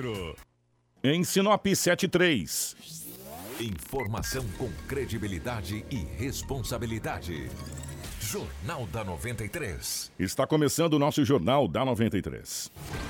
[0.00, 0.36] 4.
[1.04, 2.76] Em Sinop 73.
[3.60, 7.50] Informação com credibilidade e responsabilidade.
[8.20, 10.10] Jornal da 93.
[10.18, 12.70] Está começando o nosso Jornal da 93.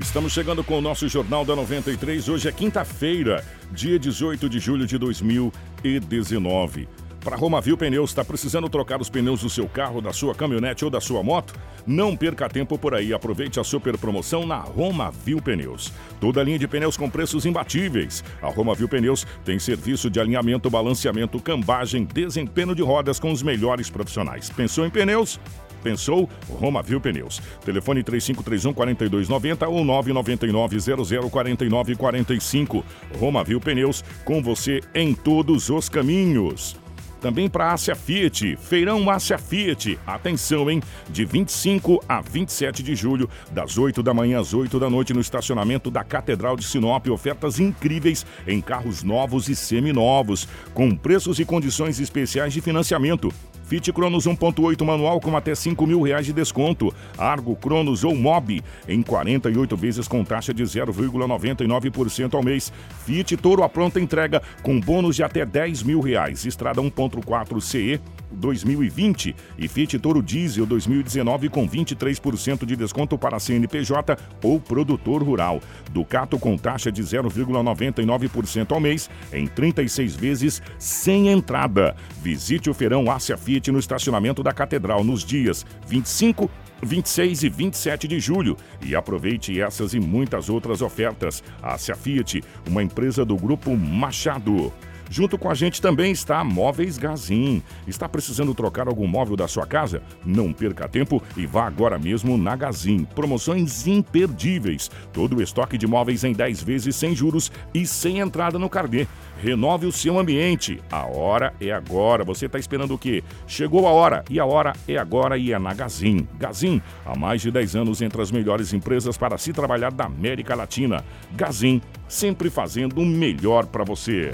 [0.00, 2.28] Estamos chegando com o nosso Jornal da 93.
[2.28, 6.88] Hoje é quinta-feira, dia 18 de julho de 2019.
[7.20, 10.90] Para Romavil Pneus, está precisando trocar os pneus do seu carro, da sua caminhonete ou
[10.90, 11.52] da sua moto?
[11.84, 13.12] Não perca tempo por aí.
[13.12, 15.92] Aproveite a super promoção na Romavil Pneus.
[16.20, 18.22] Toda linha de pneus com preços imbatíveis.
[18.40, 23.90] A Romavil Pneus tem serviço de alinhamento, balanceamento, cambagem, desempenho de rodas com os melhores
[23.90, 24.48] profissionais.
[24.48, 25.40] Pensou em pneus?
[25.82, 26.28] Pensou?
[26.48, 27.40] Roma Viu Pneus.
[27.64, 32.84] Telefone 3531 4290 ou 999 00 49 45.
[33.18, 36.76] Roma Viu Pneus, com você em todos os caminhos.
[37.20, 39.98] Também para a Ásia Fiat, Feirão Ásia Fiat.
[40.06, 40.80] Atenção, hein?
[41.10, 45.20] De 25 a 27 de julho, das 8 da manhã às 8 da noite, no
[45.20, 47.08] estacionamento da Catedral de Sinop.
[47.08, 53.32] Ofertas incríveis em carros novos e seminovos, com preços e condições especiais de financiamento.
[53.68, 56.92] Fit Cronos 1.8 manual com até 5 mil reais de desconto.
[57.18, 62.72] Argo, Cronos ou Mob em 48 vezes com taxa de 0,99% ao mês.
[63.04, 66.46] Fit Toro a pronta entrega com bônus de até 10 mil reais.
[66.46, 74.16] Estrada 1.4 CE 2020 e Fiat Toro Diesel 2019 com 23% de desconto para CNPJ
[74.42, 75.60] ou produtor rural.
[75.92, 81.96] Ducato com taxa de 0,99% ao mês em 36 vezes sem entrada.
[82.22, 86.50] Visite o feirão Ásia Fiat no estacionamento da Catedral nos dias 25
[86.82, 91.42] 26 e 27 de julho e aproveite essas e muitas outras ofertas.
[91.62, 94.72] Ásia Fiat, uma empresa do grupo Machado.
[95.10, 97.62] Junto com a gente também está Móveis Gazin.
[97.86, 100.02] Está precisando trocar algum móvel da sua casa?
[100.24, 103.04] Não perca tempo e vá agora mesmo na Gazin.
[103.04, 104.90] Promoções imperdíveis.
[105.12, 109.06] Todo o estoque de móveis em 10 vezes sem juros e sem entrada no carnê.
[109.40, 110.80] Renove o seu ambiente.
[110.90, 112.24] A hora é agora.
[112.24, 113.22] Você está esperando o quê?
[113.46, 116.26] Chegou a hora e a hora é agora e é na Gazin.
[116.38, 120.54] Gazin, há mais de 10 anos entre as melhores empresas para se trabalhar da América
[120.54, 121.04] Latina.
[121.34, 124.32] Gazin, sempre fazendo o melhor para você.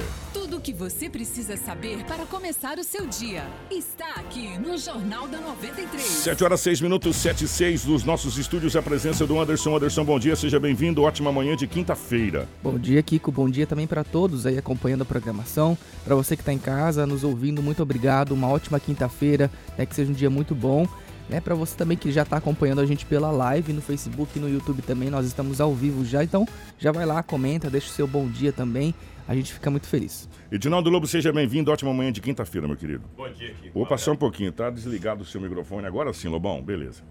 [0.64, 6.02] Que você precisa saber para começar o seu dia está aqui no Jornal da 93.
[6.02, 8.74] 7 horas 6 minutos, 7 e 6 dos nossos estúdios.
[8.74, 9.76] A presença do Anderson.
[9.76, 11.02] Anderson, bom dia, seja bem-vindo.
[11.02, 12.48] Ótima manhã de quinta-feira.
[12.62, 13.30] Bom dia, Kiko.
[13.30, 15.76] Bom dia também para todos aí acompanhando a programação.
[16.02, 18.32] Para você que está em casa, nos ouvindo, muito obrigado.
[18.32, 20.88] Uma ótima quinta-feira, né, que seja um dia muito bom.
[21.28, 24.40] Né, para você também que já está acompanhando a gente pela live no Facebook e
[24.40, 26.46] no YouTube também, nós estamos ao vivo já, então
[26.78, 28.94] já vai lá, comenta, deixa o seu bom dia também.
[29.26, 30.28] A gente fica muito feliz.
[30.52, 31.70] Edinaldo Lobo, seja bem-vindo.
[31.70, 33.04] Ótima manhã de quinta-feira, meu querido.
[33.16, 33.74] Bom dia, Kiko.
[33.74, 36.62] Vou passar um pouquinho, tá desligado o seu microfone agora sim, Lobão?
[36.62, 37.02] Beleza.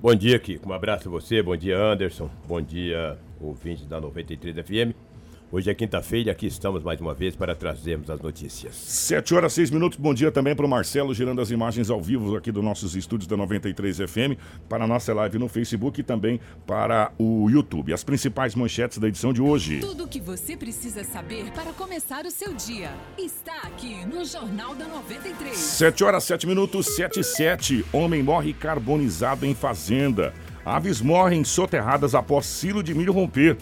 [0.00, 0.68] Bom dia, Kiko.
[0.68, 1.42] Um abraço a você.
[1.42, 2.30] Bom dia, Anderson.
[2.46, 4.94] Bom dia, ouvintes da 93 FM.
[5.52, 8.72] Hoje é quinta-feira e aqui estamos mais uma vez para trazermos as notícias.
[8.72, 9.98] 7 horas 6 minutos.
[9.98, 13.26] Bom dia também para o Marcelo, girando as imagens ao vivo aqui dos nossos estúdios
[13.26, 14.38] da 93 FM,
[14.68, 17.92] para a nossa live no Facebook e também para o YouTube.
[17.92, 19.80] As principais manchetes da edição de hoje.
[19.80, 24.76] Tudo o que você precisa saber para começar o seu dia está aqui no Jornal
[24.76, 25.56] da 93.
[25.56, 27.84] 7 horas 7 minutos, 7 e 7.
[27.92, 30.32] Homem morre carbonizado em fazenda.
[30.64, 33.56] Aves morrem soterradas após silo de milho romper.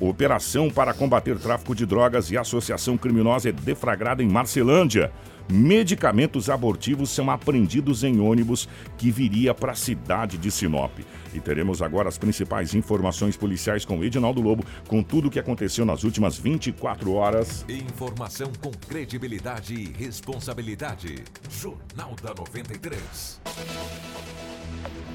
[0.00, 5.12] Operação para combater tráfico de drogas e associação criminosa é deflagrada em Marcelândia.
[5.46, 8.66] Medicamentos abortivos são apreendidos em ônibus
[8.96, 10.92] que viria para a cidade de Sinop.
[11.34, 15.84] E teremos agora as principais informações policiais com Edinaldo Lobo, com tudo o que aconteceu
[15.84, 17.66] nas últimas 24 horas.
[17.68, 21.24] Informação com credibilidade e responsabilidade.
[21.50, 23.40] Jornal da 93.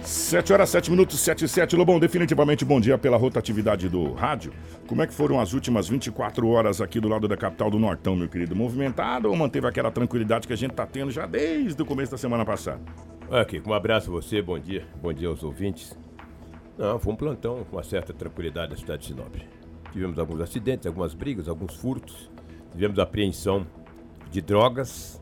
[0.04, 1.76] 7 horas 7 minutos, 7 e 7.
[1.76, 4.54] Lobão, definitivamente bom dia pela rotatividade do rádio.
[4.88, 8.16] Como é que foram as últimas 24 horas aqui do lado da capital do Nortão,
[8.16, 8.56] meu querido?
[8.56, 12.18] Movimentado ou manteve aquela tranquilidade que a gente tá tendo já desde o começo da
[12.20, 12.82] semana passada?
[13.32, 14.86] Aqui, um abraço a você, bom dia.
[15.02, 15.98] Bom dia aos ouvintes.
[16.78, 19.36] Não, foi um plantão com uma certa tranquilidade na cidade de Sinop.
[19.92, 22.30] Tivemos alguns acidentes, algumas brigas, alguns furtos.
[22.72, 23.66] Tivemos apreensão
[24.30, 25.20] de drogas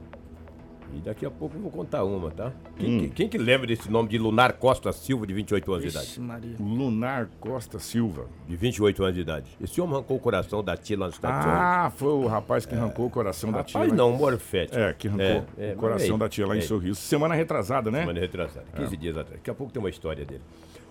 [0.96, 2.52] E daqui a pouco eu vou contar uma, tá?
[2.78, 5.90] Quem, que, quem que lembra desse nome de Lunar Costa Silva, de 28 anos de
[5.90, 6.20] idade?
[6.20, 6.56] Maria.
[6.60, 8.28] Lunar Costa Silva.
[8.48, 9.58] De 28 anos de idade.
[9.62, 11.66] Esse homem arrancou o coração da tia lá no Estado de São Paulo.
[11.66, 13.80] Ah, foi o rapaz que arrancou o coração da tia.
[13.80, 14.78] Rapaz, não, Morfete.
[14.78, 16.62] É, que arrancou É, é, o coração mas da tia lá em é.
[16.62, 17.00] Sorriso.
[17.00, 18.02] Semana retrasada, né?
[18.02, 19.40] Semana retrasada, 15 dias atrás.
[19.40, 20.42] Daqui a pouco tem uma história dele.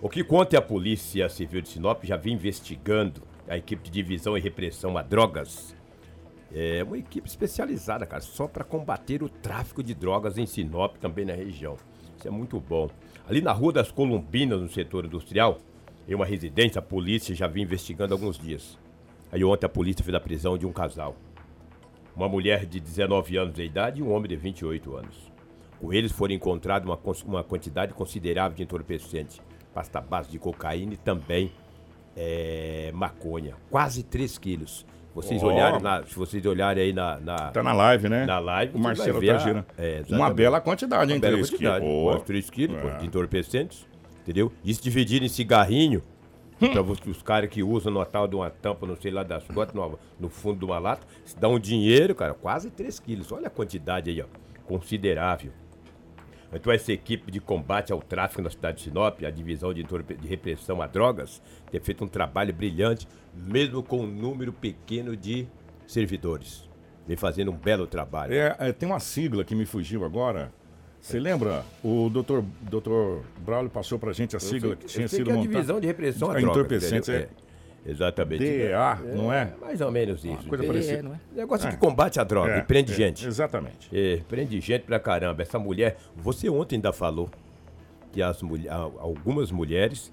[0.01, 3.91] O que conta é a Polícia Civil de Sinop já vem investigando a equipe de
[3.91, 5.75] divisão e repressão a drogas.
[6.53, 11.25] É uma equipe especializada, cara, só para combater o tráfico de drogas em Sinop, também
[11.25, 11.75] na região.
[12.15, 12.89] Isso é muito bom.
[13.27, 15.57] Ali na Rua das Columbinas, no setor industrial,
[16.07, 18.77] em uma residência, a polícia já vinha investigando há alguns dias.
[19.31, 21.15] Aí ontem a polícia fez a prisão de um casal.
[22.15, 25.31] Uma mulher de 19 anos de idade e um homem de 28 anos.
[25.79, 29.41] Com eles foram encontrados uma, uma quantidade considerável de entorpecente,
[29.73, 31.51] pasta base de cocaína e também
[32.15, 33.55] é, maconha.
[33.71, 34.85] Quase 3 quilos.
[35.13, 35.47] Vocês Ó.
[35.47, 38.25] olharem na- se vocês olharem aí na, na, Tá na live, né?
[38.25, 39.65] na live, O Marcelo tá girando.
[39.77, 41.17] é, Uma bela quantidade, hein?
[41.17, 42.03] Uma bela Três quantidade, quilos.
[42.11, 42.97] Quase 3 quilos É.
[42.97, 43.87] de entorpecentes,
[44.23, 44.51] entendeu?
[44.65, 46.01] Isso dividido em cigarrinho,
[46.61, 46.71] Hum.
[46.71, 49.43] pra vo- os caras que usam no tal de uma tampa, não sei lá das
[49.45, 53.31] quantas, no, no fundo de uma lata, se dá um dinheiro, cara, quase 3 quilos.
[53.31, 54.25] Olha a quantidade aí, ó,
[54.65, 55.51] considerável.
[56.55, 60.27] Então essa equipe de combate ao tráfico na cidade de Sinop, a divisão de, de
[60.27, 61.41] repressão a drogas,
[61.71, 65.47] tem feito um trabalho brilhante, mesmo com um número pequeno de
[65.87, 66.69] servidores.
[67.07, 68.33] Vem fazendo um belo trabalho.
[68.33, 70.51] É, é, tem uma sigla que me fugiu agora.
[71.01, 71.65] Você lembra?
[71.83, 75.51] O doutor, doutor Braulio passou pra gente a sigla que tinha sido é a montada.
[75.51, 77.27] divisão de repressão a A drogas, é.
[77.85, 78.39] Exatamente.
[78.39, 79.53] DEA, não é?
[79.59, 80.47] Mais ou menos isso.
[80.47, 80.67] coisa entendeu?
[80.67, 80.99] parecida.
[80.99, 81.19] É, não é?
[81.35, 83.27] Negócio que combate a droga É, e prende é, gente.
[83.27, 83.89] Exatamente.
[83.91, 85.41] É, prende gente pra caramba.
[85.41, 87.29] Essa mulher, você ontem ainda falou
[88.11, 90.11] que as mulher, algumas mulheres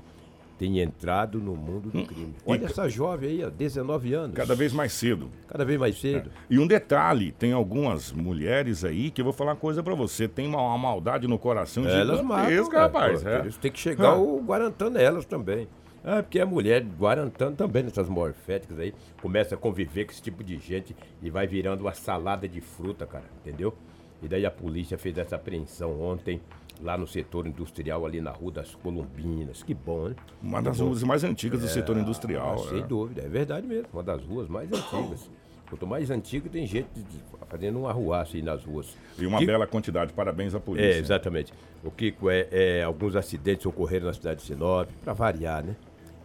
[0.61, 2.34] têm entrado no mundo do crime.
[2.44, 4.31] Olha essa jovem aí, ó, 19 anos.
[4.32, 4.34] Hum.
[4.34, 5.31] Cada vez mais cedo.
[5.49, 6.31] Cada vez mais cedo.
[6.50, 10.28] E um detalhe, tem algumas mulheres aí que eu vou falar uma coisa pra você,
[10.28, 13.23] tem uma, uma maldade no coração Elas matam, rapaz.
[13.23, 13.46] Pô, é.
[13.46, 15.66] Isso tem que chegar o guarantando elas também.
[16.05, 20.43] Ah, porque a mulher guarantando também nessas morféticas aí, começa a conviver com esse tipo
[20.43, 23.75] de gente e vai virando uma salada de fruta, cara, entendeu?
[24.23, 26.41] E daí a polícia fez essa apreensão ontem
[26.82, 29.62] lá no setor industrial, ali na Rua das Columbinas.
[29.62, 30.17] Que bom, né?
[30.43, 32.55] Uma das ruas mais antigas do setor industrial.
[32.55, 32.82] Ah, sem é.
[32.82, 33.88] dúvida, é verdade mesmo.
[33.93, 35.31] Uma das ruas mais antigas.
[35.69, 36.88] Quanto mais antiga, tem gente
[37.49, 38.97] fazendo um arruaço aí nas ruas.
[39.19, 40.12] E uma Que- bela quantidade.
[40.12, 40.94] Parabéns à polícia.
[40.94, 41.52] É, exatamente.
[41.85, 45.76] O Kiko é, é, alguns acidentes ocorreram na cidade de Sinop, pra variar, né?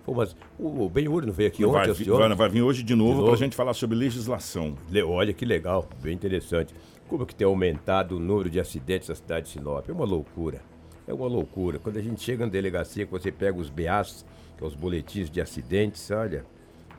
[0.06, 2.20] Pô, mas o, Benhur não veio aqui Vai, ontem, senhor?
[2.20, 3.28] vai, vai vir hoje de novo, novo?
[3.30, 4.76] pra gente falar sobre legislação.
[4.90, 6.74] Le- Olha que legal, bem interessante.
[7.08, 9.90] Como que tem aumentado o número de acidentes na cidade de Sinop?
[9.90, 10.62] É uma loucura.
[11.08, 11.80] É uma loucura.
[11.80, 14.26] Quando a gente chega na delegacia, que você pega os BAs,
[14.58, 16.46] que é os boletins de acidentes, olha,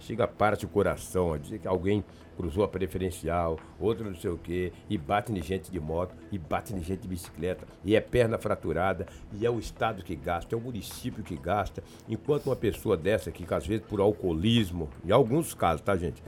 [0.01, 2.05] chega parte o coração, a dizer que alguém
[2.37, 6.39] cruzou a preferencial, outro não sei o quê, e bate em gente de moto, e
[6.39, 10.55] bate em gente de bicicleta, e é perna fraturada, e é o Estado que gasta,
[10.55, 15.11] é o município que gasta, enquanto uma pessoa dessa que, às vezes por alcoolismo, em
[15.11, 16.23] alguns casos, tá gente?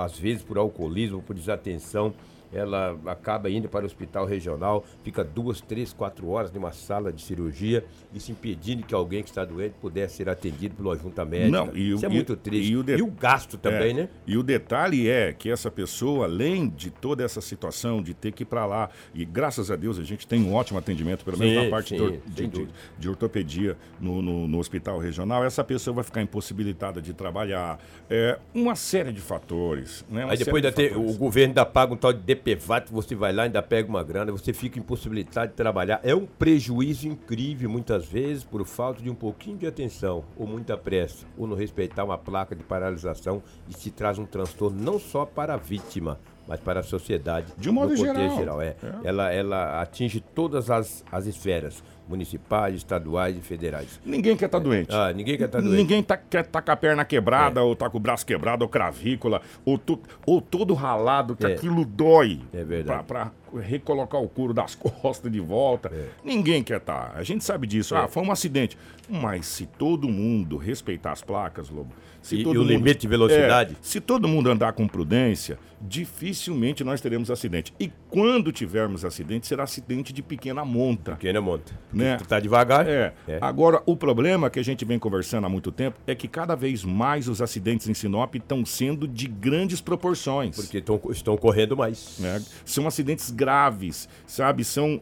[0.00, 2.14] Às vezes por alcoolismo, por desatenção,
[2.52, 7.22] ela acaba indo para o hospital regional, fica duas, três, quatro horas numa sala de
[7.22, 11.50] cirurgia, isso impedindo que alguém que está doente pudesse ser atendido pela junta médica.
[11.50, 12.68] Não, e o- isso é e- muito triste.
[12.68, 14.08] e E o o, de- gasto também, É, né?
[14.26, 18.42] E o detalhe é que essa pessoa, além de toda essa situação de ter que
[18.42, 21.54] ir para lá, e graças a Deus a gente tem um ótimo atendimento, pelo menos
[21.54, 22.68] Sim, na parte sim, de, de-
[22.98, 27.78] de- ortopedia no, no- no hospital regional, essa pessoa vai ficar impossibilitada de trabalhar.
[28.10, 30.04] É, uma série de fatores.
[30.10, 30.24] Né?
[30.24, 30.96] Uma Aí depois de fatores.
[30.96, 34.32] o governo ainda paga um tal de DPVAT, você vai lá, ainda pega uma grana,
[34.32, 36.00] você fica impossibilitado de trabalhar.
[36.02, 40.76] É um prejuízo incrível, muitas vezes, por falta de um pouquinho de atenção, ou muita
[40.76, 45.24] pressa, ou não respeitar uma placa de paralisação, e se traz um transtorno não só
[45.24, 47.52] para a vítima, mas para a sociedade.
[47.56, 48.60] De um modo contexto geral.
[48.60, 48.74] É.
[49.04, 51.82] Ela, ela atinge todas as, as esferas,
[52.12, 53.98] municipais, estaduais e federais.
[54.04, 54.94] Ninguém quer estar doente.
[54.94, 55.76] Ah, ninguém quer estar doente.
[55.76, 58.68] Ninguém tá, quer estar com a perna quebrada, ou tá com o braço quebrado, ou
[58.68, 61.54] cravícula, ou, tu- ou todo ralado, que É.
[61.54, 62.40] aquilo dói.
[62.52, 63.04] É verdade.
[63.04, 65.90] Pra, pra recolocar o couro das costas de volta.
[66.24, 67.12] Ninguém quer estar.
[67.14, 67.94] A gente sabe disso.
[67.94, 67.98] É.
[68.00, 68.76] Ah, foi um acidente.
[69.08, 71.92] Mas se todo mundo respeitar as placas, Lobo.
[72.22, 73.72] Se E- todo e o limite de velocidade?
[73.74, 77.72] É, se todo mundo andar com prudência, dificilmente nós teremos acidente.
[77.80, 81.12] E quando tivermos acidente, será acidente de pequena monta.
[81.16, 81.72] Pequena monta.
[81.92, 82.16] Né?
[82.18, 82.86] Tu tá devagar?
[82.88, 83.12] É.
[83.26, 83.38] É.
[83.40, 86.84] Agora, o problema que a gente vem conversando há muito tempo é que cada vez
[86.84, 90.54] mais os acidentes em Sinop estão sendo de grandes proporções.
[90.54, 92.18] Porque tão, estão correndo mais.
[92.20, 92.40] né?
[92.64, 94.62] São acidentes graves, sabe?
[94.64, 95.00] São,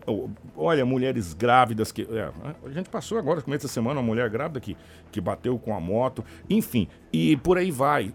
[0.57, 2.03] olha, mulheres grávidas que.
[2.03, 2.31] é,
[2.65, 4.75] a gente passou agora, começo da semana, uma mulher grávida que,
[5.13, 8.13] que bateu com a moto, enfim, e por aí vai.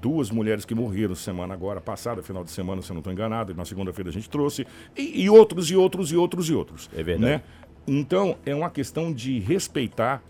[0.00, 3.52] Duas mulheres que morreram semana agora, passada, final de semana, se eu não estou enganado,
[3.52, 4.66] e na segunda-feira a gente trouxe,
[4.96, 6.90] e, e outros, e outros, e outros, e outros.
[6.96, 7.32] É verdade.
[7.34, 7.42] Né?
[7.86, 10.22] Então, é uma questão de respeitar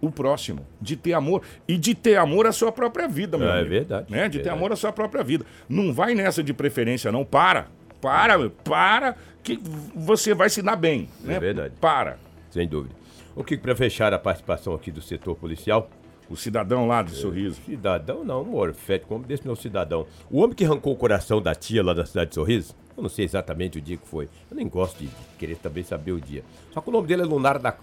[0.00, 3.52] o próximo, de ter amor e de ter amor à sua própria vida, meu É
[3.58, 3.68] amigo.
[3.68, 4.22] verdade, Né?
[4.28, 4.56] De ter verdade.
[4.58, 5.44] amor à sua própria vida.
[5.68, 7.22] Não vai nessa de preferência, não.
[7.24, 7.68] Para.
[8.00, 8.50] Para, meu.
[8.50, 9.58] para, que
[9.94, 11.08] você vai se dar bem.
[11.22, 11.38] né?
[11.38, 11.74] verdade.
[11.80, 12.18] Para.
[12.50, 12.94] Sem dúvida.
[13.36, 15.88] O que para fechar a participação aqui do setor policial,
[16.28, 17.60] O cidadão lá de sorriso.
[17.64, 20.06] cidadão não, um orfete, como desse não cidadão.
[20.30, 23.08] O homem que arrancou o coração da tia lá da cidade de Sorriso, eu não
[23.10, 24.28] sei exatamente o dia que foi.
[24.50, 26.44] Eu nem gosto de querer também saber o dia.
[26.72, 27.74] Só que o nome dele é Lunar da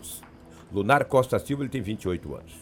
[0.72, 2.54] Lunar Costa Silva, ele tem 28 anos.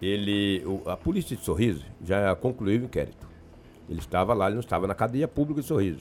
[0.00, 3.28] Ele, o- a polícia de Sorriso já concluiu o inquérito.
[3.88, 6.00] Ele estava lá, ele não estava na cadeia pública de Sorriso.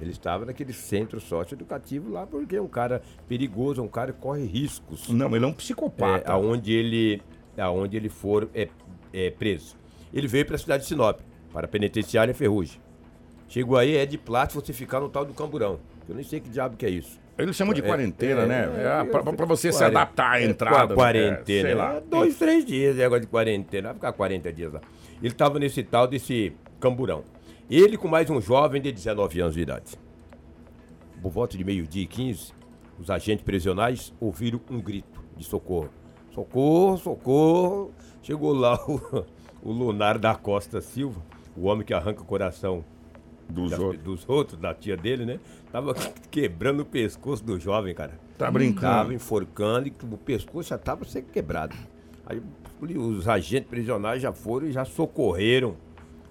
[0.00, 4.20] Ele estava naquele centro socioeducativo lá porque é um cara perigoso, é um cara que
[4.20, 5.08] corre riscos.
[5.08, 6.30] Não, ele é um É, psicopata.
[6.32, 7.22] aonde ele,
[7.56, 8.68] aonde ele for é,
[9.12, 9.76] é preso.
[10.12, 11.20] Ele veio para a cidade de Sinop,
[11.52, 12.78] para a penitenciária Ferrugem.
[13.48, 15.78] Chegou aí, é de plástico você ficar no tal do camburão.
[16.08, 17.18] Eu nem sei que diabo que é isso.
[17.38, 18.68] Eles chamam de É, quarentena, é, né?
[18.76, 20.94] É, é, pra, você se adaptar à é, entrada.
[20.94, 21.40] qua- Quarentena.
[21.42, 22.00] é, sei é, lá.
[22.00, 23.88] dois, três dias, negócio de quarentena.
[23.88, 24.80] Vai ficar 40 dias lá.
[25.22, 27.24] Ele estava nesse tal desse camburão.
[27.70, 29.94] Ele com mais um jovem de 19 anos de idade.
[31.20, 32.52] Por volta de meio-dia e 15,
[32.98, 35.90] os agentes prisionais ouviram um grito de socorro.
[36.32, 37.90] Socorro, socorro.
[38.22, 39.24] Chegou lá o,
[39.62, 41.20] o Lunar da Costa Silva,
[41.56, 42.84] o homem que arranca o coração
[43.48, 44.02] Dos das- outros.
[44.02, 45.40] dos outros, da tia dele, né?
[45.72, 45.94] Tava
[46.30, 48.18] quebrando o pescoço do jovem, cara.
[48.38, 48.80] Tá brincando.
[48.82, 51.74] Tava enforcando e o pescoço já tava sendo quebrado.
[52.26, 52.42] Aí
[52.96, 55.76] os agentes prisionais já foram e já socorreram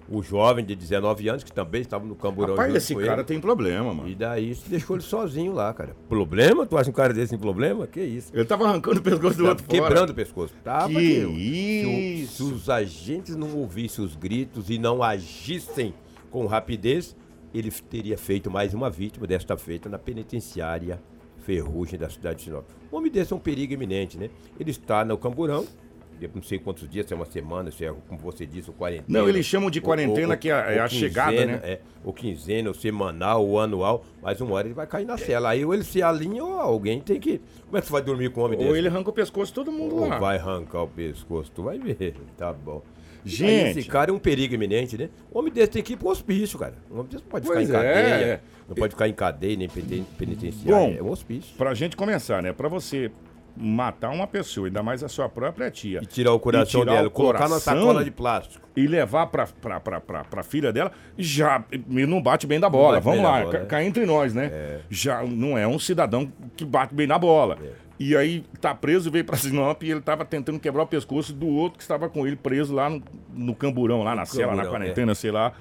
[0.08, 3.14] o jovem de 19 anos, que também estava no camburão Rapaz, junto esse com cara
[3.20, 3.24] ele.
[3.24, 4.08] tem problema, mano.
[4.08, 5.96] E daí se deixou ele sozinho lá, cara.
[6.08, 6.64] Problema?
[6.66, 7.86] Tu acha um cara desse em problema?
[7.86, 8.30] Que isso?
[8.34, 9.82] Ele tava arrancando o pescoço do Tava outro fora.
[9.82, 10.54] quebrando o pescoço.
[10.62, 12.54] Tava Que se o- Se, isso?
[12.54, 15.92] os agentes não ouvissem os gritos e não agissem
[16.30, 17.16] com rapidez,
[17.54, 21.00] ele teria feito mais uma vítima, desta feita na penitenciária
[21.38, 22.64] Ferrugem da cidade de Sinop.
[22.90, 24.30] O homem desse é um perigo iminente, né?
[24.58, 25.64] Ele está no camburão,
[26.34, 29.06] não sei quantos dias, se é uma semana, se é, como você disse, o quarentena.
[29.20, 31.60] Não, eles chamam de ou- quarentena, ou- que é- é ou a chegada, quinzena, né?
[31.64, 35.50] É, ou quinzena, ou semanal, ou anual, mas uma hora ele vai cair na cela.
[35.50, 37.40] Aí ou ele se alinha ou alguém tem que...
[37.64, 38.70] Como é que você vai dormir com um homem desse?
[38.70, 40.18] Ou ele arranca o pescoço todo mundo Ou lá.
[40.18, 42.14] vai arrancar o pescoço, tu vai ver.
[42.36, 42.82] Tá bom.
[43.24, 43.50] Gente.
[43.64, 45.08] Aí esse cara é um perigo iminente, né?
[45.32, 46.74] O homem desse tem que ir pro hospício, cara.
[46.88, 48.24] O homem desse não pode Pois ficar em é, cadeia.
[48.24, 48.40] é.
[48.68, 50.76] Não pode ficar em cadeia nem peni- penitenciária.
[50.92, 51.52] Bom, é um hospício.
[51.56, 52.52] Pra gente começar, né?
[52.52, 53.10] Pra você
[53.56, 56.00] matar uma pessoa, ainda mais a sua própria tia.
[56.02, 58.66] E tirar o coração tirar dela, o colocar na sacola de plástico.
[58.76, 63.00] E levar pra, pra, pra, pra, pra filha dela, já não bate bem da bola.
[63.00, 63.64] Vamos lá, bola, cá, né?
[63.64, 64.80] cá entre nós, né?
[64.90, 67.58] Já não é um cidadão que bate bem na bola.
[67.62, 67.86] É.
[67.98, 71.46] E aí tá preso, veio pra Sinop e ele tava tentando quebrar o pescoço do
[71.46, 75.14] outro que estava com ele preso lá no, no camburão, lá na cela, na quarentena,
[75.14, 75.54] sei lá.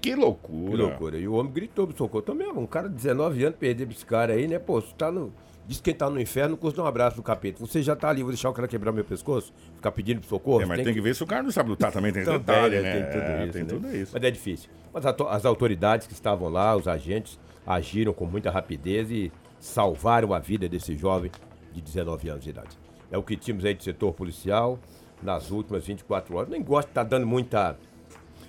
[0.00, 0.70] Que loucura.
[0.70, 1.18] Que loucura.
[1.18, 2.22] E o homem gritou pro socorro.
[2.22, 4.58] Também, um cara de 19 anos perder pra esse cara aí, né?
[4.58, 5.32] Pô, você tá no.
[5.66, 7.64] Diz que quem tá no inferno custa um abraço do capeta.
[7.64, 9.52] Você já tá ali, vou deixar o cara quebrar meu pescoço?
[9.76, 10.62] Ficar pedindo socorro?
[10.62, 11.00] É, mas tem, que...
[11.00, 12.82] ver se o cara não sabe lutar também, tem esse Também, detalhe, né?
[12.82, 13.02] né?
[13.02, 13.52] Tem tudo É, isso.
[13.52, 13.68] Tem né?
[13.68, 14.12] tudo isso.
[14.14, 14.70] Mas é difícil.
[14.92, 20.32] Mas a as autoridades que estavam lá, os agentes, agiram com muita rapidez e salvaram
[20.34, 21.30] a vida desse jovem
[21.72, 22.76] de 19 anos de idade.
[23.10, 24.78] É o que tínhamos aí de setor policial
[25.22, 26.48] nas últimas 24 horas.
[26.48, 27.76] Nem gosto de estar dando muita,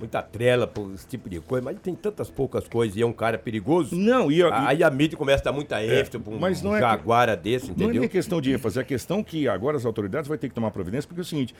[0.02, 3.14] muita trela por esse tipo de coisa, mas tem tantas poucas coisas e é um
[3.14, 3.96] cara perigoso.
[3.96, 6.76] Não, e, Aí a mídia começa a dar muita ênfase pra um, mas não um
[6.76, 8.02] é jaguara desse, Não é entendeu?
[8.02, 11.08] nem questão de ênfase, é questão que agora as autoridades vão ter que tomar providência,
[11.08, 11.56] porque é o seguinte: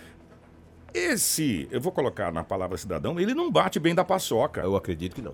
[0.94, 4.62] esse, eu vou colocar na palavra cidadão, ele não bate bem da paçoca.
[4.62, 5.34] Eu acredito que não.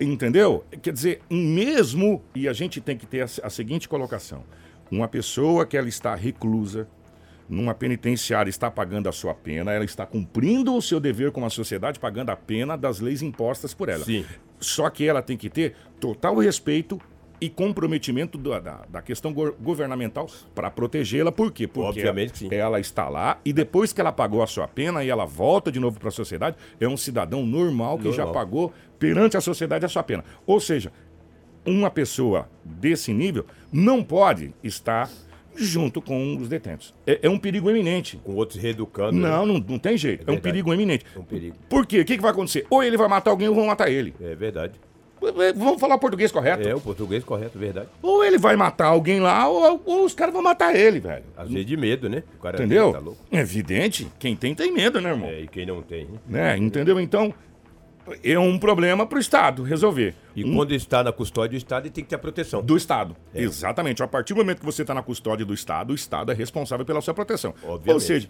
[0.00, 0.64] Entendeu?
[0.82, 4.42] Quer dizer, mesmo, e a gente tem que ter a, a seguinte colocação:
[4.90, 6.88] uma pessoa que ela está reclusa,
[7.48, 11.50] numa penitenciária, está pagando a sua pena, ela está cumprindo o seu dever com a
[11.50, 14.04] sociedade, pagando a pena das leis impostas por ela.
[14.04, 14.24] Sim.
[14.58, 16.98] Só que ela tem que ter total respeito
[17.40, 21.30] e comprometimento da, da, da questão go- governamental para protegê-la.
[21.30, 21.66] Por quê?
[21.66, 22.48] Porque Obviamente sim.
[22.50, 25.78] ela está lá e depois que ela pagou a sua pena e ela volta de
[25.78, 28.32] novo para a sociedade, é um cidadão normal que já Normal.
[28.32, 30.24] pagou perante a sociedade a sua pena.
[30.46, 30.90] Ou seja,
[31.66, 35.10] uma pessoa desse nível não pode estar
[35.56, 36.94] junto com os detentos.
[37.06, 38.20] É, é um perigo eminente.
[38.24, 39.18] Com outros reeducando.
[39.18, 39.28] né?
[39.28, 40.20] Não, não, não tem jeito.
[40.20, 40.42] É, um verdade.
[40.42, 41.04] perigo eminente.
[41.14, 41.56] É um perigo.
[41.68, 42.00] Por quê?
[42.00, 42.66] O que, que vai acontecer?
[42.70, 44.14] Ou ele vai matar alguém ou vão matar ele.
[44.20, 44.74] É verdade.
[45.56, 46.68] Vamos falar o português correto.
[46.68, 47.88] É o português correto, verdade.
[48.02, 51.24] Ou ele vai matar alguém lá, ou, ou os caras vão matar ele, velho.
[51.36, 52.22] Às vezes de medo, né?
[52.38, 52.92] O cara Entendeu?
[52.92, 53.18] Tá louco.
[53.32, 54.06] É evidente.
[54.18, 55.28] Quem tem, tem medo, né, irmão?
[55.28, 56.18] É, e quem não tem, né?
[56.28, 56.58] Né?
[56.58, 57.00] Entendeu?
[57.00, 57.32] Então,
[58.22, 60.14] é um problema para o Estado resolver.
[60.34, 62.62] E um, quando está na custódia do Estado, ele tem que ter a proteção.
[62.62, 63.16] do Estado.
[63.34, 64.02] Exatamente.
[64.02, 66.84] A partir do momento que você está na custódia do Estado, o Estado é responsável
[66.84, 67.54] pela sua proteção.
[67.62, 67.92] Obviamente.
[67.92, 68.28] Ou seja,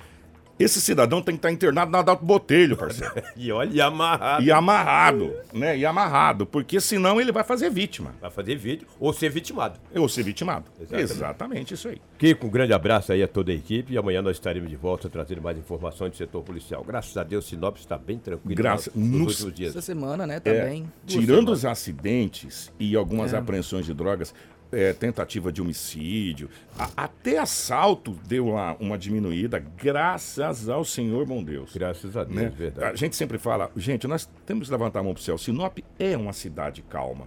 [0.59, 3.15] esse cidadão tem que estar internado na Adalto Botelho, parceiro.
[3.37, 4.43] E olha, e amarrado.
[4.45, 5.77] e amarrado, né?
[5.77, 8.15] E amarrado, porque senão ele vai fazer vítima.
[8.21, 9.79] Vai fazer vídeo ou ser vitimado.
[9.95, 10.67] Ou ser vitimado.
[10.81, 11.13] Exatamente.
[11.13, 12.01] Exatamente isso aí.
[12.19, 15.09] Kiko, um grande abraço aí a toda a equipe e amanhã nós estaremos de volta
[15.11, 16.85] trazendo mais informações do setor policial.
[16.85, 19.71] Graças a Deus, Sinop está bem tranquilo Graça- nos nos- últimos dias.
[19.71, 20.91] Essa semana, né, É, também.
[21.07, 23.37] tirando os acidentes e algumas É.
[23.39, 24.35] apreensões de drogas,
[24.75, 31.43] é, tentativa de homicídio, a- até assalto deu uma, uma diminuída, graças ao Senhor bom
[31.43, 31.73] Deus.
[31.75, 32.49] Graças a Deus, né?
[32.49, 32.93] verdade.
[32.93, 35.39] A gente sempre fala, gente, nós temos que levantar a mão pro céu.
[35.39, 37.27] Sinop é uma cidade calma,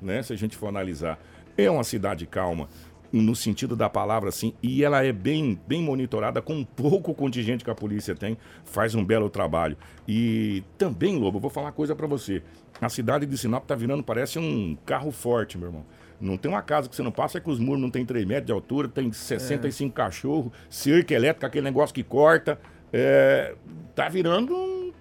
[0.00, 0.22] né?
[0.22, 1.18] Se a gente for analisar,
[1.56, 2.68] é uma cidade calma
[3.12, 7.70] no sentido da palavra assim, e ela é bem bem monitorada com pouco contingente que
[7.70, 9.76] a polícia tem, faz um belo trabalho.
[10.08, 12.42] E também, Lobo, vou falar uma coisa pra você.
[12.80, 15.84] A cidade de Sinop tá virando, parece um carro forte, meu irmão.
[16.22, 18.46] Não tem uma casa que você não passa que os muros não tem 3 metros
[18.46, 22.58] de altura, tem 65 cachorros, cerca elétrica, aquele negócio que corta.
[22.92, 23.54] É,
[23.94, 24.92] tá virando um-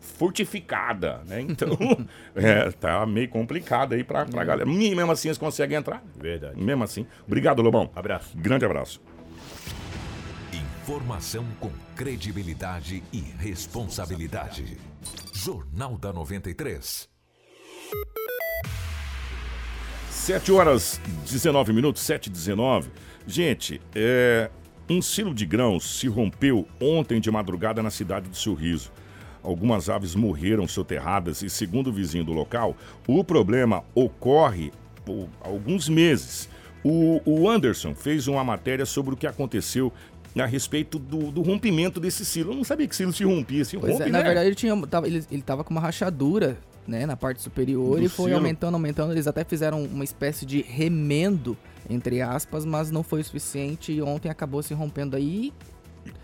[0.00, 1.40] fortificada, né?
[1.40, 1.70] Então,
[2.36, 4.68] é, tá meio complicado aí pra, pra galera.
[4.70, 6.02] E mesmo assim eles conseguem entrar.
[6.16, 6.62] Verdade.
[6.62, 7.06] Mesmo assim.
[7.26, 7.90] Obrigado, Lobão.
[7.96, 8.36] Abraço.
[8.36, 9.00] Grande abraço.
[10.82, 14.76] Informação com credibilidade e responsabilidade.
[15.32, 17.08] Jornal da 93.
[20.22, 22.90] 7 horas 19 minutos, 7 e 19.
[23.26, 24.48] Gente, é,
[24.88, 28.92] um silo de grãos se rompeu ontem de madrugada na cidade de Sorriso.
[29.42, 34.70] Algumas aves morreram soterradas e, segundo o vizinho do local, o problema ocorre
[35.04, 36.48] por alguns meses.
[36.84, 39.92] O, o Anderson fez uma matéria sobre o que aconteceu
[40.38, 42.52] a respeito do, do rompimento desse silo.
[42.52, 44.24] Eu não sabia que silo se rompia, se Pois rompe, é, na né?
[44.24, 48.08] verdade ele, tinha, tava, ele, ele com uma rachadura, né, na parte superior Do e
[48.08, 48.36] foi silo.
[48.38, 49.12] aumentando, aumentando.
[49.12, 51.56] Eles até fizeram uma espécie de remendo,
[51.88, 55.52] entre aspas, mas não foi o suficiente e ontem acabou se rompendo aí.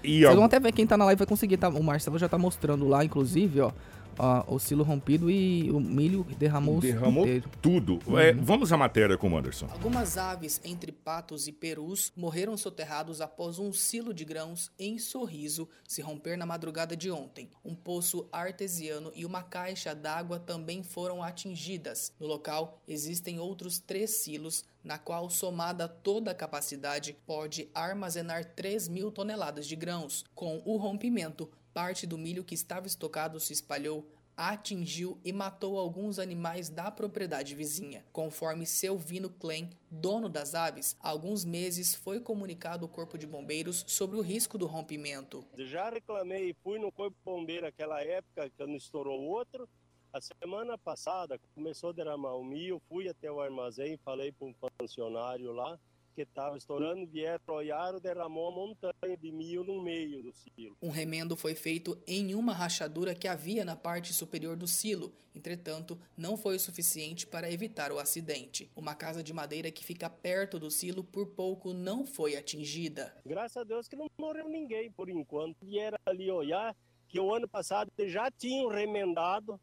[0.03, 1.69] E Vocês al- vão até ver quem tá na live vai conseguir, tá?
[1.69, 3.71] O Marcelo já tá mostrando lá, inclusive, ó,
[4.19, 7.51] ó, o silo rompido e o milho derramou, derramou inteiro.
[7.63, 8.01] tudo.
[8.19, 9.69] É, vamos à matéria com o Anderson.
[9.71, 15.69] Algumas aves, entre patos e perus, morreram soterrados após um silo de grãos em Sorriso
[15.87, 17.49] se romper na madrugada de ontem.
[17.65, 22.13] Um poço artesiano e uma caixa d'água também foram atingidas.
[22.19, 28.89] No local, existem outros três silos, na qual, somada toda a capacidade, pode armazenar 3
[28.89, 30.25] mil toneladas de grãos.
[30.35, 34.05] Com o rompimento, parte do milho que estava estocado se espalhou
[34.39, 38.05] atingiu e matou alguns animais da propriedade vizinha.
[38.13, 43.85] Conforme Selvino Klein, dono das aves, há alguns meses foi comunicado ao Corpo de Bombeiros
[43.89, 45.45] sobre o risco do rompimento.
[45.57, 49.69] Já reclamei, fui no Corpo Bombeiro aquela época, que não estourou outro.
[50.13, 54.55] A semana passada começou a derramar o mil, fui até o armazém, falei para um
[54.79, 55.79] funcionário lá
[56.25, 60.77] que estava estourando, vieram, olharam, derramou uma montanha de mil no meio do silo.
[60.83, 65.13] Um remendo foi feito em uma rachadura que havia na parte superior do silo.
[65.35, 68.69] Entretanto, não foi o suficiente para evitar o acidente.
[68.75, 73.15] Uma casa de madeira que fica perto do silo por pouco não foi atingida.
[73.25, 75.57] Graças a Deus que não morreu ninguém por enquanto.
[75.63, 76.75] Vieram ali olhar
[77.07, 79.61] que o ano passado já tinham remendado,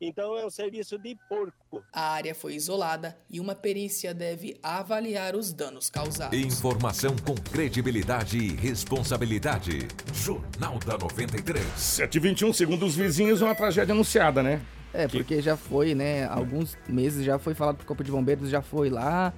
[0.00, 1.82] então é um serviço de porco.
[1.92, 6.38] A área foi isolada e uma perícia deve avaliar os danos causados.
[6.38, 9.88] Informação com credibilidade e responsabilidade.
[10.12, 11.64] Jornal da 93.
[11.76, 14.60] 721, segundo os vizinhos, uma tragédia anunciada, né?
[14.92, 16.26] É, porque já foi, né?
[16.26, 19.34] Alguns meses já foi falado pro Corpo de Bombeiros, já foi lá.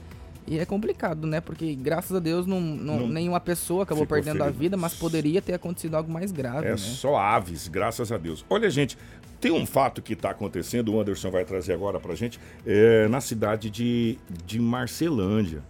[0.47, 1.41] E é complicado, né?
[1.41, 4.59] Porque graças a Deus não, não- Não nenhuma pessoa acabou perdendo a ferido.
[4.59, 6.77] vida, mas poderia ter acontecido algo mais grave, É né?
[6.77, 8.45] só aves, graças a Deus.
[8.51, 8.99] Olha, gente,
[9.41, 13.21] tem um fato que está acontecendo, o Anderson vai trazer agora pra gente, é, na
[13.21, 15.63] cidade de, de Marcelândia,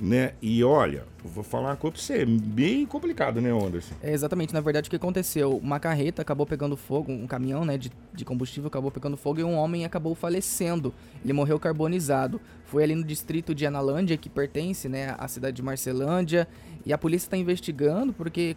[0.00, 0.32] né?
[0.40, 3.94] E olha, vou falar uma coisa pra você, bem complicado, né, Anderson?
[4.02, 5.58] É exatamente, na verdade o que aconteceu?
[5.58, 9.44] Uma carreta acabou pegando fogo, um caminhão né, de, de combustível acabou pegando fogo e
[9.44, 10.94] um homem acabou falecendo.
[11.22, 12.40] Ele morreu carbonizado.
[12.64, 16.48] Foi ali no distrito de Analândia, que pertence né, à cidade de Marcelândia.
[16.86, 18.56] E a polícia está investigando porque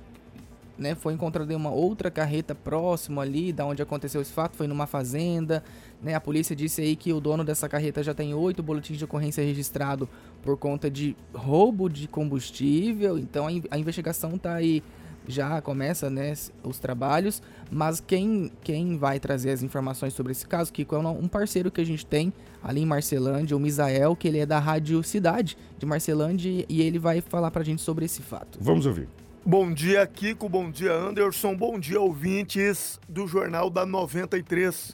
[0.77, 4.87] né, foi encontrada uma outra carreta próximo ali da onde aconteceu esse fato, foi numa
[4.87, 5.63] fazenda.
[6.01, 9.05] Né, a polícia disse aí que o dono dessa carreta já tem oito boletins de
[9.05, 10.09] ocorrência registrado
[10.41, 13.17] por conta de roubo de combustível.
[13.17, 14.83] Então a, in- a investigação tá aí,
[15.27, 16.33] já começa né,
[16.63, 17.41] os trabalhos.
[17.71, 21.79] Mas quem, quem vai trazer as informações sobre esse caso, Kiko, é um parceiro que
[21.81, 25.85] a gente tem ali em Marcelândia, o Misael, que ele é da Rádio Cidade de
[25.85, 28.57] Marcelândia e ele vai falar pra gente sobre esse fato.
[28.59, 29.07] Vamos ouvir.
[29.45, 30.47] Bom dia, Kiko.
[30.47, 31.53] Bom dia, Anderson.
[31.53, 34.93] Bom dia, ouvintes do Jornal da 93.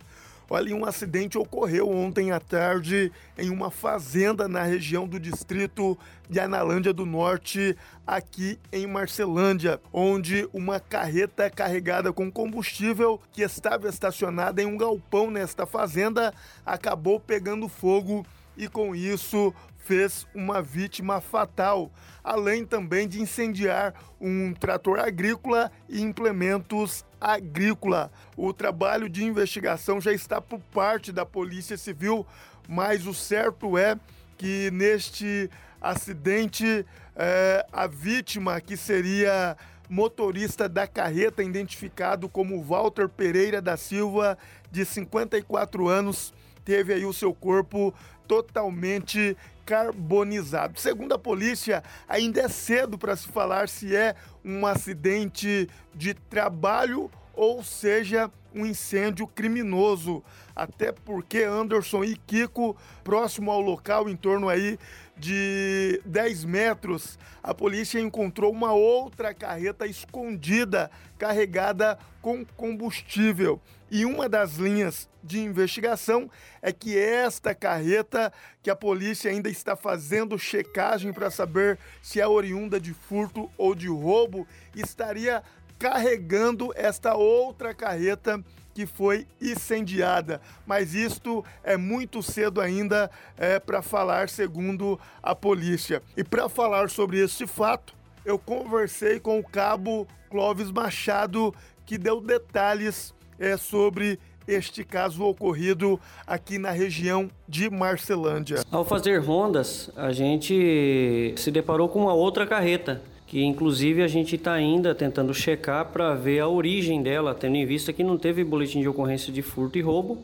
[0.49, 5.95] Olha, um acidente ocorreu ontem à tarde em uma fazenda na região do distrito
[6.27, 13.87] de Analândia do Norte, aqui em Marcelândia, onde uma carreta carregada com combustível que estava
[13.87, 16.33] estacionada em um galpão nesta fazenda
[16.65, 18.25] acabou pegando fogo
[18.59, 21.89] e com isso fez uma vítima fatal,
[22.21, 28.11] além também de incendiar um trator agrícola e implementos agrícola.
[28.35, 32.27] O trabalho de investigação já está por parte da Polícia Civil,
[32.67, 33.97] mas o certo é
[34.37, 35.49] que neste
[35.81, 39.55] acidente é, a vítima, que seria
[39.89, 44.37] motorista da carreta, identificado como Walter Pereira da Silva,
[44.69, 47.91] de 54 anos, teve aí o seu corpo
[48.29, 50.79] totalmente carbonizado.
[50.79, 54.15] Segundo a polícia, ainda é cedo para se falar se é
[54.45, 60.23] um acidente de trabalho ou seja um incêndio criminoso.
[60.55, 64.77] Até porque Anderson e Kiko, próximo ao local, em torno aí
[65.17, 73.59] de 10 metros, a polícia encontrou uma outra carreta escondida carregada com combustível.
[73.91, 76.29] E uma das linhas de investigação
[76.61, 82.27] é que esta carreta, que a polícia ainda está fazendo checagem para saber se é
[82.27, 85.43] oriunda de furto ou de roubo, estaria
[85.79, 90.39] carregando esta outra carreta que foi incendiada.
[90.65, 96.01] Mas isto é muito cedo ainda é, para falar, segundo a polícia.
[96.15, 101.53] E para falar sobre este fato, eu conversei com o cabo Clóvis Machado,
[101.85, 108.63] que deu detalhes é, sobre este caso ocorrido aqui na região de Marcelândia.
[108.71, 114.35] Ao fazer rondas, a gente se deparou com uma outra carreta, que inclusive a gente
[114.35, 118.43] está ainda tentando checar para ver a origem dela, tendo em vista que não teve
[118.43, 120.17] boletim de ocorrência de furto e roubo.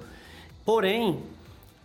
[0.65, 1.19] Porém,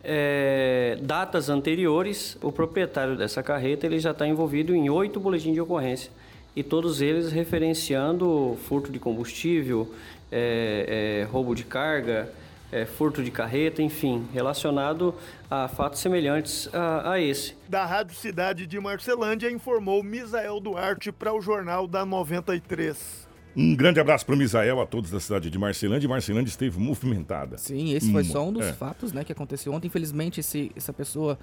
[0.02, 5.60] é, datas anteriores, o proprietário dessa carreta ele já está envolvido em oito boletins de
[5.60, 6.10] ocorrência
[6.56, 9.92] e todos eles referenciando furto de combustível,
[10.30, 12.30] é, é, roubo de carga,
[12.72, 15.14] é, furto de carreta, enfim, relacionado
[15.50, 17.54] a fatos semelhantes a, a, esse.
[17.68, 23.28] Da Rádio Cidade de Marcelândia, informou Misael Duarte para o Jornal da 93.
[23.56, 26.08] Um grande abraço para o Misael, a todos da cidade de Marcelândia.
[26.08, 27.58] Marcelândia esteve movimentada.
[27.58, 28.72] Sim, esse foi só um dos é.
[28.72, 29.88] fatos né, que aconteceu ontem.
[29.88, 31.36] Infelizmente, esse, essa pessoa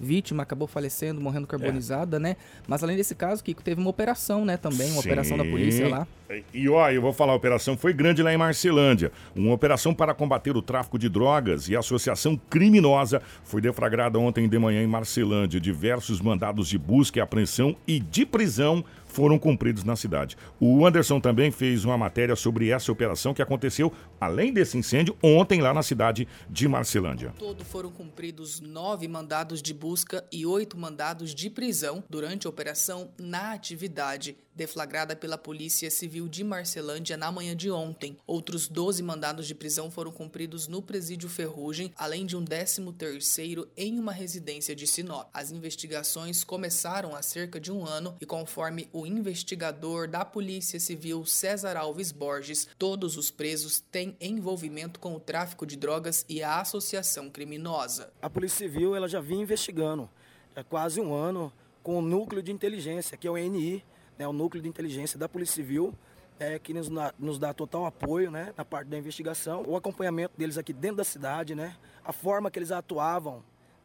[0.00, 2.20] vítima acabou falecendo, morrendo carbonizada, é.
[2.20, 2.36] né?
[2.66, 5.08] Mas além desse caso, Kiko, teve uma operação, né, também, uma Sim.
[5.08, 6.06] operação da polícia lá.
[6.54, 9.10] E ó, eu vou falar, a operação foi grande lá em Marcelândia.
[9.34, 14.58] Uma operação para combater o tráfico de drogas e associação criminosa foi deflagrada ontem de
[14.58, 15.60] manhã em Marcelândia.
[15.60, 20.36] Diversos mandados de busca e apreensão e de prisão foram cumpridos na cidade.
[20.58, 25.60] O Anderson também fez uma matéria sobre essa operação que aconteceu, além desse incêndio, ontem
[25.60, 27.34] lá na cidade de Marcelândia.
[27.38, 33.10] Todo foram cumpridos nove mandados de busca e oito mandados de prisão durante a operação
[33.18, 38.18] na atividade deflagrada pela Polícia Civil de Marcelândia na manhã de ontem.
[38.26, 43.98] Outros 12 mandados de prisão foram cumpridos no Presídio Ferrugem, além de um 13º em
[43.98, 45.30] uma residência de Sinop.
[45.32, 51.24] As investigações começaram há cerca de um ano e conforme o investigador da Polícia Civil
[51.24, 56.60] César Alves Borges, todos os presos têm envolvimento com o tráfico de drogas e a
[56.60, 58.12] associação criminosa.
[58.20, 60.06] A Polícia Civil ela já vinha investigando
[60.54, 61.50] há quase um ano
[61.82, 63.82] com o Núcleo de Inteligência, que é o NI,
[64.20, 65.94] né, o núcleo de inteligência da Polícia Civil,
[66.38, 70.58] é, que nos, nos dá total apoio né, na parte da investigação, o acompanhamento deles
[70.58, 73.42] aqui dentro da cidade, né, a forma que eles atuavam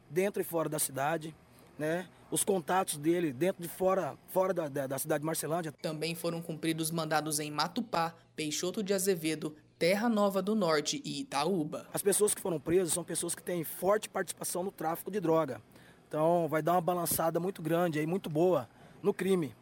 [0.09, 1.33] dentro e fora da cidade,
[1.79, 5.71] né, os contatos dele dentro e fora, fora da, da, da cidade de Marcelândia.
[5.71, 11.87] Também foram cumpridos mandados em Matupá, Peixoto de Azevedo, Terra Nova do Norte e Itaúba.
[11.93, 15.61] As pessoas que foram presas são pessoas que têm forte participação no tráfico de droga.
[16.09, 18.67] Então vai dar uma balançada muito grande aí, muito boa
[19.01, 19.55] no crime.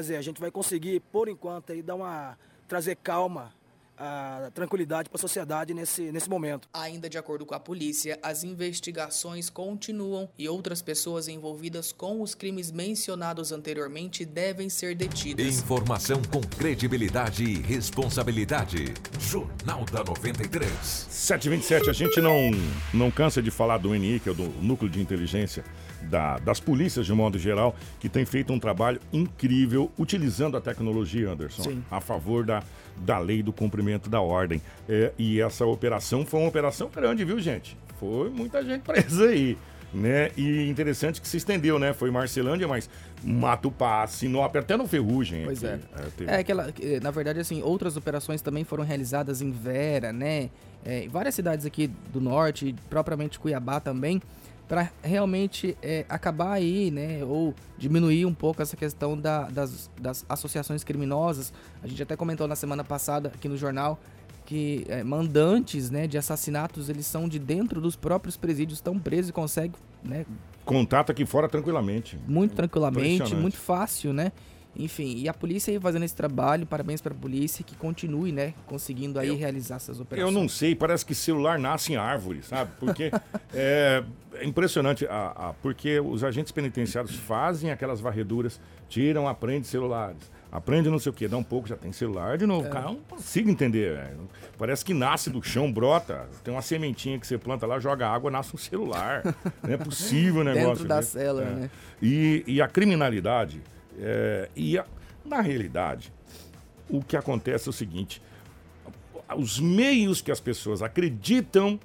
[0.00, 3.52] Quer dizer, a gente vai conseguir, por enquanto, aí, dar uma, trazer calma
[4.00, 6.66] a tranquilidade para a sociedade nesse, nesse momento.
[6.72, 12.34] Ainda de acordo com a polícia, as investigações continuam e outras pessoas envolvidas com os
[12.34, 15.46] crimes mencionados anteriormente devem ser detidas.
[15.46, 18.94] Informação com credibilidade e responsabilidade.
[19.18, 20.70] Jornal da 93.
[20.72, 22.50] 727, a gente não,
[22.94, 25.62] não cansa de falar do NI, que é o do Núcleo de Inteligência
[26.02, 31.30] da, das polícias de modo geral, que tem feito um trabalho incrível utilizando a tecnologia,
[31.30, 31.84] Anderson, Sim.
[31.90, 32.62] a favor da,
[32.96, 34.60] da lei do cumprimento da ordem.
[34.88, 37.76] É, e essa operação foi uma operação grande, viu, gente?
[37.98, 39.56] Foi muita gente presa aí.
[39.92, 40.30] né?
[40.36, 41.92] E interessante que se estendeu, né?
[41.92, 42.88] Foi Marcelândia, mas
[43.22, 45.44] Mato Passo, Sinop, até no Ferrugem.
[45.44, 45.84] Pois aqui.
[46.20, 46.24] é.
[46.26, 46.72] É, aquela,
[47.02, 50.48] na verdade, assim, outras operações também foram realizadas em Vera, né?
[50.84, 54.22] É, várias cidades aqui do norte, propriamente Cuiabá também,
[54.70, 57.24] para realmente é, acabar aí, né?
[57.24, 61.52] Ou diminuir um pouco essa questão da, das, das associações criminosas.
[61.82, 63.98] A gente até comentou na semana passada aqui no jornal
[64.46, 69.30] que é, mandantes né, de assassinatos eles são de dentro dos próprios presídios, estão presos
[69.30, 69.72] e conseguem
[70.04, 70.24] né,
[70.64, 72.16] Contato aqui fora tranquilamente.
[72.28, 74.30] muito tranquilamente, muito fácil, né?
[74.76, 78.54] Enfim, e a polícia aí fazendo esse trabalho, parabéns para a polícia que continue, né,
[78.66, 80.32] conseguindo aí realizar essas Eu operações.
[80.34, 82.70] não sei, parece que celular nasce em árvore, sabe?
[82.78, 83.10] Porque
[83.52, 84.02] é,
[84.34, 90.88] é impressionante, a, a- porque os agentes penitenciários fazem aquelas varreduras, tiram, aprendem celulares, aprende
[90.88, 92.68] não sei o quê, dá um pouco, já tem celular de novo.
[92.70, 94.00] Cara, eu não consigo entender.
[94.56, 98.30] Parece que nasce do chão, brota, tem uma sementinha que você planta lá, joga água,
[98.30, 99.22] nasce um celular.
[99.62, 100.84] Não é possível o Dentro negócio.
[100.86, 101.10] da desse.
[101.12, 101.50] cela, É.
[101.50, 101.70] né?
[102.02, 103.60] E, e a criminalidade,
[104.00, 104.86] é, e a-
[105.24, 106.12] na realidade,
[106.88, 108.20] o que acontece é o seguinte:
[109.36, 111.78] os meios que as pessoas acreditam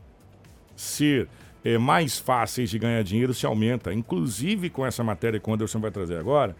[0.75, 1.27] ser
[1.63, 5.79] é, mais fáceis de ganhar dinheiro se aumenta, inclusive com essa matéria que o Anderson
[5.79, 6.55] vai trazer agora,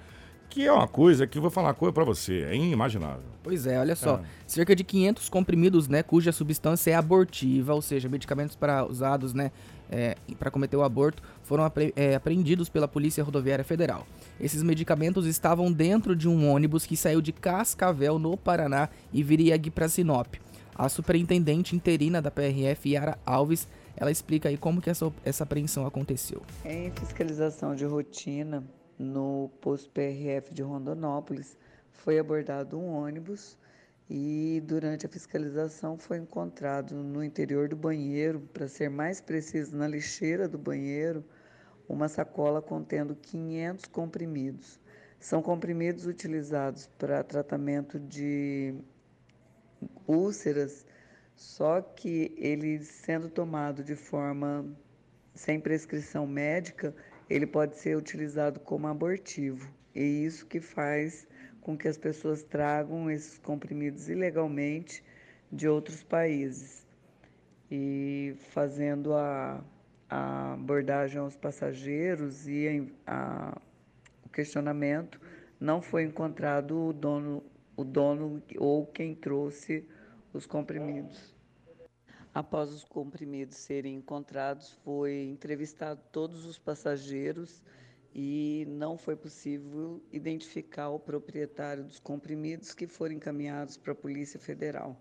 [0.49, 3.21] que é uma coisa que eu vou falar uma coisa pra você, é inimaginável.
[3.43, 4.15] Pois é, olha só.
[4.15, 4.23] Ah.
[4.47, 9.51] Cerca de 500 comprimidos, né, cuja substância é abortiva, ou seja, medicamentos para usados, né,
[9.91, 14.05] é, para cometer o aborto, foram apre- é, apreendidos pela Polícia Rodoviária Federal.
[14.39, 19.55] Esses medicamentos estavam dentro de um ônibus que saiu de Cascavel, no Paraná, e viria
[19.55, 20.35] aqui para Sinop.
[20.73, 25.85] A superintendente interina da PRF, Yara Alves, ela explica aí como que essa, essa apreensão
[25.85, 26.41] aconteceu.
[26.65, 28.61] Em fiscalização de rotina
[28.99, 31.57] no posto PRF de Rondonópolis,
[31.93, 33.57] foi abordado um ônibus
[34.09, 39.87] e durante a fiscalização foi encontrado no interior do banheiro, para ser mais preciso, na
[39.87, 41.25] lixeira do banheiro,
[41.87, 44.79] uma sacola contendo 500 comprimidos.
[45.19, 48.75] São comprimidos utilizados para tratamento de
[50.07, 50.85] úlceras,
[51.35, 54.65] só que ele sendo tomado de forma
[55.33, 56.95] sem prescrição médica,
[57.29, 59.69] ele pode ser utilizado como abortivo.
[59.93, 61.27] E isso que faz
[61.65, 65.03] com que as pessoas tragam esses comprimidos ilegalmente
[65.51, 66.85] de outros países.
[67.71, 69.63] E fazendo a,
[70.07, 73.13] a abordagem aos passageiros e a-
[73.51, 73.61] a-
[74.23, 75.19] o questionamento,
[75.59, 77.43] não foi encontrado o dono,
[77.75, 79.89] o dono ou quem trouxe
[80.31, 81.33] os comprimidos.
[82.31, 87.59] Após os comprimidos serem encontrados, foi entrevistado todos os passageiros
[88.17, 94.39] e não foi possível identificar o proprietário dos comprimidos que foram encaminhados para a Polícia
[94.39, 94.97] Federal.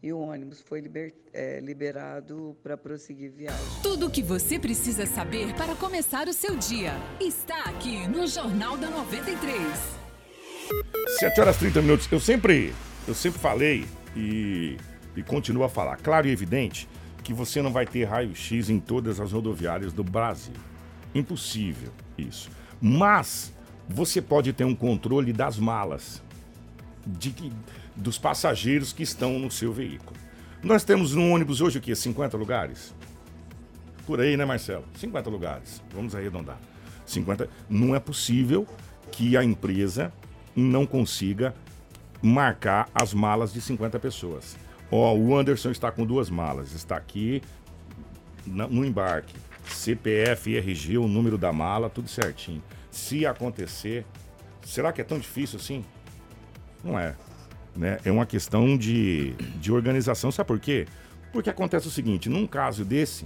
[0.00, 3.60] E o ônibus foi liber- eh, liberado para prosseguir viagem.
[3.82, 8.76] Tudo o que você precisa saber para começar o seu dia está aqui no Jornal
[8.76, 9.60] da 93.
[11.18, 12.10] 7 horas e 30 minutos.
[12.12, 12.72] Eu sempre,
[13.08, 14.76] eu sempre falei e,
[15.16, 16.88] e continuo a falar, claro e evidente,
[17.24, 20.54] que você não vai ter raio-x em todas as rodoviárias do Brasil.
[21.14, 22.50] Impossível isso.
[22.80, 23.52] Mas
[23.88, 26.22] você pode ter um controle das malas
[27.06, 27.52] de que-
[27.94, 30.16] dos passageiros que estão no seu veículo.
[30.62, 31.94] Nós temos no ônibus hoje o quê?
[31.94, 32.94] 50 lugares?
[34.06, 34.84] Por aí, né, Marcelo?
[34.96, 35.82] 50 lugares.
[35.94, 36.58] Vamos arredondar.
[37.06, 37.48] 50.
[37.68, 38.66] Não é possível
[39.10, 40.12] que a empresa
[40.54, 41.54] não consiga
[42.22, 44.56] marcar as malas de 50 pessoas.
[44.90, 46.72] Ó, o Anderson está com duas malas.
[46.72, 47.42] Está aqui
[48.46, 49.34] no embarque.
[49.64, 52.62] CPF, RG, o número da mala, tudo certinho.
[52.90, 54.04] Se acontecer,
[54.62, 55.84] será que é tão difícil assim?
[56.84, 57.14] Não é.
[57.74, 57.98] Né?
[58.04, 60.30] É uma questão de, de organização.
[60.30, 60.86] Sabe por quê?
[61.32, 63.24] Porque acontece o seguinte: num caso desse,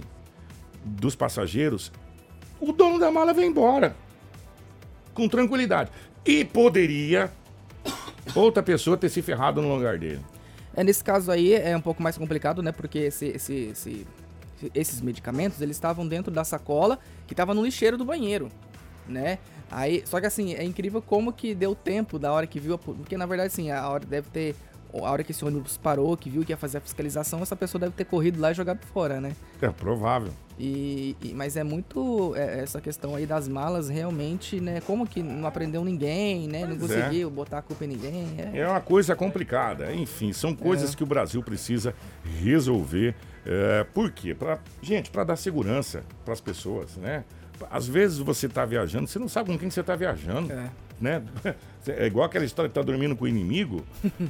[0.85, 1.91] dos passageiros,
[2.59, 3.95] o dono da mala vem embora.
[5.13, 5.91] Com tranquilidade.
[6.25, 7.31] E poderia
[8.35, 10.21] outra pessoa ter se ferrado no lugar dele.
[10.75, 12.71] É, nesse caso aí é um pouco mais complicado, né?
[12.71, 14.07] Porque esse, esse, esse-
[14.73, 18.49] esses medicamentos, eles estavam dentro da sacola que estava no lixeiro do banheiro,
[19.07, 19.39] né?
[19.69, 22.77] Aí, só que assim, é incrível como que deu tempo da hora que viu, a
[22.77, 24.55] po- porque na verdade assim, a hora deve ter
[25.05, 27.79] a hora que esse ônibus parou, que viu que ia fazer a fiscalização, essa pessoa
[27.79, 29.33] deve ter corrido lá e jogado fora, né?
[29.61, 30.31] É provável.
[30.59, 34.81] E, e- mas é muito é, essa questão aí das malas realmente, né?
[34.81, 36.65] Como que não aprendeu ninguém, né?
[36.65, 36.79] não é.
[36.79, 38.27] conseguiu botar a culpa em ninguém.
[38.53, 39.93] É, É uma coisa complicada.
[39.93, 41.93] Enfim, são coisas que o Brasil precisa
[42.41, 43.15] resolver.
[43.45, 44.33] É, por quê?
[44.33, 47.23] Pra, gente, para dar segurança para as pessoas, né?
[47.71, 50.51] Às vezes você está viajando, você não sabe com quem você está viajando.
[50.51, 50.69] É.
[50.99, 51.21] né?
[51.89, 53.81] É igual aquela história que tá dormindo com o inimigo.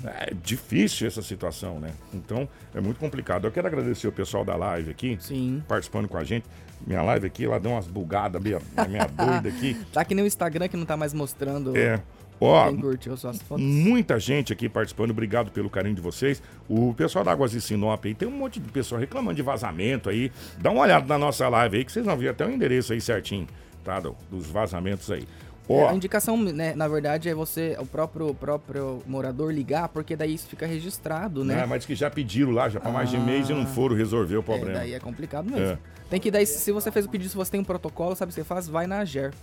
[0.06, 1.90] É difícil essa situação, né?
[2.14, 3.48] Então, é muito complicado.
[3.48, 5.64] Eu quero agradecer o pessoal da live aqui, Sim.
[5.68, 6.46] participando com a gente.
[6.86, 9.74] Minha live aqui, ela deu umas bugadas meio, meio doida aqui.
[9.92, 12.00] Tá que nem o Instagram que não tá mais mostrando É.
[12.40, 13.66] Ó, quem curtiu suas fotos.
[13.66, 16.44] muita gente aqui participando, obrigado pelo carinho de vocês.
[16.70, 20.12] O pessoal da Águas de Sinop aí, tem um monte de pessoal reclamando de vazamento
[20.12, 20.32] aí.
[20.60, 23.02] Dá uma olhada na nossa live aí, que vocês vão ver até o endereço aí
[23.02, 23.48] certinho,
[23.84, 24.00] tá?
[24.00, 25.28] do- dos vazamentos aí.
[25.70, 30.34] É, a indicação, né, na verdade, é você, o próprio, próprio morador ligar, porque daí
[30.34, 31.56] isso fica registrado, né?
[31.56, 33.20] né, mas que já pediram lá, já pra mais de Ah.
[33.20, 34.74] mês e não foram resolver o É, problema.
[34.80, 35.74] daí é complicado mesmo.
[35.74, 35.78] É.
[36.10, 38.34] Tem que daí, se você fez o pedido, se você tem um protocolo, sabe o
[38.34, 38.68] que você faz?
[38.70, 39.34] Vai na AGER.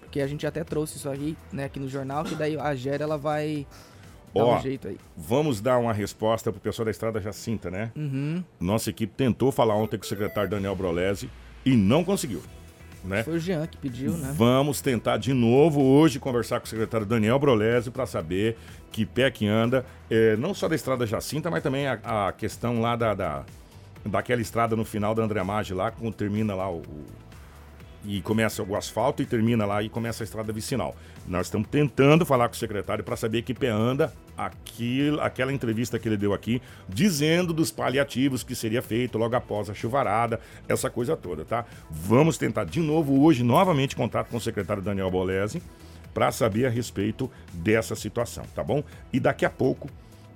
[0.00, 3.02] Porque a gente até trouxe isso aí, né, aqui no jornal, que daí a AGER
[3.02, 3.66] ela vai
[4.34, 4.96] dar Ó, um jeito aí.
[5.16, 7.90] Vamos dar uma resposta pro pessoal da Estrada Jacinta, né?
[7.96, 8.44] Uhum.
[8.60, 11.28] Nossa equipe tentou falar ontem com o secretário Daniel Brolese
[11.64, 12.40] e não conseguiu.
[13.04, 13.22] Né?
[13.22, 14.32] Foi o Jean que pediu, né?
[14.36, 18.56] Vamos tentar de novo hoje conversar com o secretário Daniel Brolese para saber
[18.90, 22.80] que pé que anda, é, não só da estrada Jacinta, mas também a, a questão
[22.80, 23.44] lá da, da,
[24.04, 27.06] daquela estrada no final da André Maggi lá, quando termina lá o, o-
[28.04, 30.94] e começa o asfalto e termina lá e começa a estrada vicinal.
[31.26, 35.98] Nós estamos tentando falar com o secretário para saber que pé anda aquilo, aquela entrevista
[35.98, 40.88] que ele deu aqui, dizendo dos paliativos que seria feito logo após a chuvarada, essa
[40.88, 41.64] coisa toda, tá?
[41.90, 45.60] Vamos tentar de novo hoje, novamente, contato com o secretário Daniel Bolese
[46.14, 48.82] para saber a respeito dessa situação, tá bom?
[49.12, 49.90] E daqui a pouco,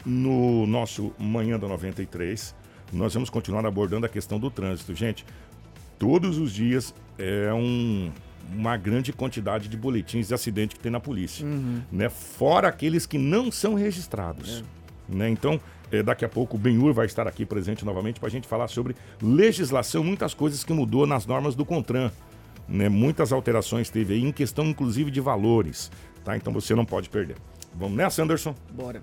[0.04, 2.54] no nosso Manhã da 93,
[2.92, 4.94] nós vamos continuar abordando a questão do trânsito.
[4.94, 5.24] Gente,
[5.98, 8.10] todos os dias é um-
[8.54, 11.80] uma grande quantidade de boletins de acidente que tem na polícia, Uhum.
[11.90, 12.08] né?
[12.08, 14.62] Fora aqueles que não são registrados,
[15.08, 15.28] né?
[15.30, 18.46] Então, eh, daqui a pouco o Benhur vai estar aqui presente novamente para a gente
[18.48, 22.10] falar sobre legislação, muitas coisas que mudou nas normas do Contran,
[22.68, 22.88] né?
[22.88, 25.90] Muitas alterações teve aí em questão inclusive de valores,
[26.24, 26.36] tá?
[26.36, 27.36] Então você não pode perder.
[27.74, 28.54] Vamos nessa, Anderson?
[28.70, 29.00] Bora.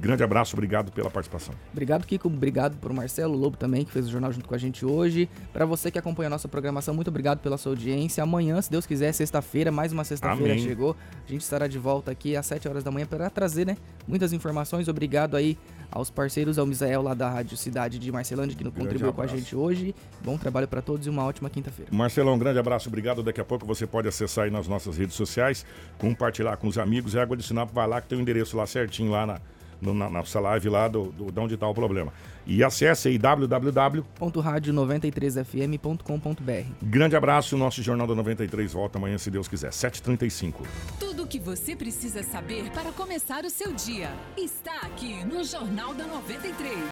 [0.00, 1.54] Grande abraço, obrigado pela participação.
[1.72, 2.28] Obrigado, Kiko.
[2.28, 5.28] Obrigado pro Marcelo Lobo também, que fez o jornal junto com a gente hoje.
[5.52, 8.22] Pra você que acompanha a nossa programação, muito obrigado pela sua audiência.
[8.22, 10.96] Amanhã, se Deus quiser, sexta-feira, mais uma sexta-feira chegou.
[11.26, 13.76] A gente estará de volta aqui às 7 horas da manhã para trazer, né,
[14.06, 14.88] muitas informações.
[14.88, 15.56] Obrigado aí
[15.90, 19.26] aos parceiros, ao Misael lá da Rádio Cidade de Marcelândia, que não contribuiu com a
[19.26, 19.94] gente hoje.
[20.24, 21.90] Bom trabalho pra todos e uma ótima quinta-feira.
[21.94, 23.22] Marcelão, um grande abraço, obrigado.
[23.22, 25.64] Daqui a pouco você pode acessar aí nas nossas redes sociais,
[25.98, 27.14] compartilhar com os amigos.
[27.14, 29.40] É Água de Sinop, vai lá que tem o endereço lá certinho, lá na,
[29.84, 32.12] no- na nossa live lá do, do, de onde está o problema.
[32.46, 34.04] E acesse aí www.
[34.20, 39.70] .rádio93fm.com.br Grande abraço, nosso Jornal da 93 volta amanhã, se Deus quiser.
[39.70, 40.54] 7h35.
[40.98, 45.94] Tudo o que você precisa saber para começar o seu dia está aqui no Jornal
[45.94, 46.74] da 93.